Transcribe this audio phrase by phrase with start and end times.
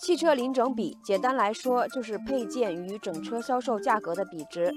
[0.00, 4.72] 汽车零整比，简单来说就是配件与整车销售价格的比值。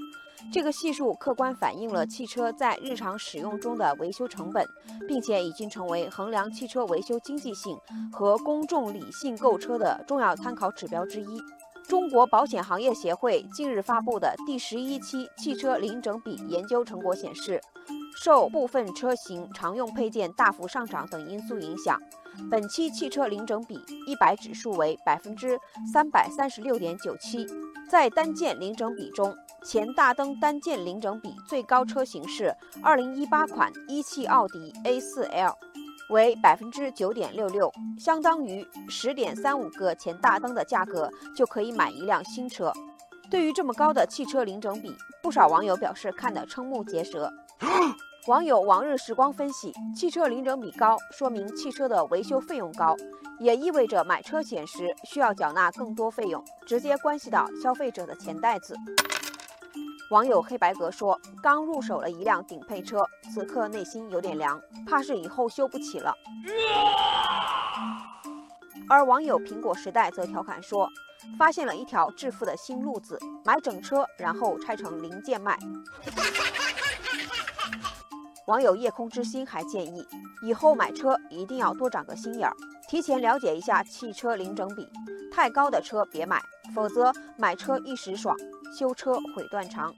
[0.52, 4.68] 这个系数客观反映了汽车在日常使用中的维修成本，
[5.08, 7.78] 并且已经成为衡量汽车维修经济性
[8.12, 11.42] 和公众理性购车的重要参考指标之一。
[11.88, 17.62] 中国保险行业协会近日发布的第十一期汽车零整比研究成果显示，
[18.24, 22.02] 受部分车型常用配件大幅上涨等因素影响，
[22.50, 25.60] 本期汽车零整比一百指数为百分之
[25.92, 27.46] 三百三十六点九七。
[27.90, 35.56] 在单件零整比中，前大灯单件零整比最高车型是二零一八款一汽奥迪 A4L。
[36.10, 42.72] 为百分之九点六六，相当于十点三五个前大灯的价格就可以买一辆新车。
[43.30, 47.30] 对于这么高的汽车零整比，不少网友表示看得瞠目结舌。
[48.28, 52.96] 网友往日时光分析，汽车零整比高，说明汽车的维修费用高，
[53.38, 58.78] 也意味着买车险时需要缴纳更多费用，直接关系到消费者的钱袋子。
[60.10, 66.16] 网友黑白格说：“刚入手了一辆顶配车，此刻内心有点凉，怕是以后修不起了。”
[68.88, 70.88] 而网友苹果时代则调侃说
[71.38, 75.60] ：“发现了一条致富的新路子，买整车，然后拆成零件卖。”
[78.48, 80.06] 网友夜空之星还建议，
[80.46, 82.54] 以后买车一定要多长个心眼儿，
[82.90, 84.86] 提前了解一下汽车零整比，
[85.32, 86.42] 太高的车别买，
[86.76, 88.36] 否则买车一时爽。
[88.78, 89.94] 修车毁断肠。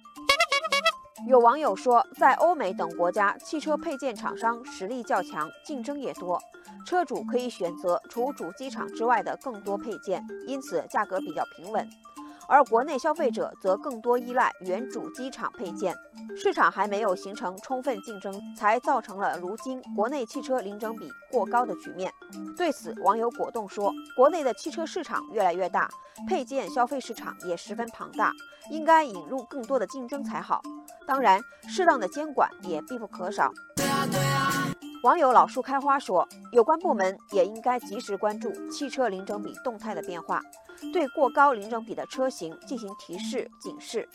[1.28, 6.40] 有网友说，在欧美等国家，汽车配件厂商实力较强，竞争也多，
[6.86, 11.90] 车主可以选择除主机厂之外的更多配件，因此价格比较平稳。
[12.48, 15.96] 而国内消费者则更多依赖原主机厂配件，
[16.36, 22.12] 市场还没有形成充分竞争，才造成了如今国内汽车零整比过高的局面。
[22.56, 25.90] 对此，网友果冻说：“国内的汽车市场越来越大，
[26.28, 28.32] 配件消费市场也十分庞大，
[28.70, 30.62] 应该引入更多的竞争才好。
[31.08, 33.52] 当然，适当的监管也必不可少。”
[35.06, 40.42] 网友老树开花说：“有关部门也应该及时关注汽车零整比动态的变化，
[40.92, 44.10] 对过高零整比的车型进行提示警示。”